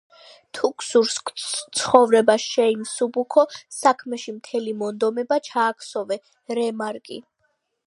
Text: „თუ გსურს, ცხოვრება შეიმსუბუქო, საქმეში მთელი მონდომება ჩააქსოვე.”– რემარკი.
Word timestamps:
„თუ 0.57 0.69
გსურს, 0.83 1.17
ცხოვრება 1.79 2.37
შეიმსუბუქო, 2.45 3.45
საქმეში 3.81 4.35
მთელი 4.39 4.75
მონდომება 4.81 5.41
ჩააქსოვე.”– 5.51 6.21
რემარკი. 6.61 7.23